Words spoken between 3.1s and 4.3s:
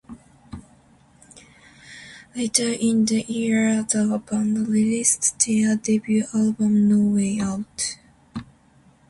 year, the